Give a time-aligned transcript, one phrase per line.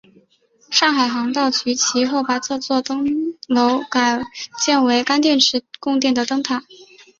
[0.71, 3.07] 上海航道局其后把这座灯
[3.47, 4.19] 楼改
[4.59, 6.63] 建为干电池供电的灯塔。